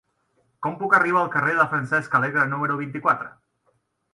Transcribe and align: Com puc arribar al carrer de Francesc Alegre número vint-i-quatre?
Com 0.65 0.77
puc 0.79 0.95
arribar 0.99 1.21
al 1.23 1.29
carrer 1.35 1.53
de 1.59 1.65
Francesc 1.73 2.17
Alegre 2.21 2.47
número 2.55 2.79
vint-i-quatre? 2.81 3.29